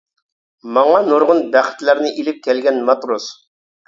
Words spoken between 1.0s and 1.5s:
نۇرغۇن